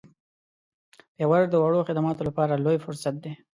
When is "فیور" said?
1.15-1.43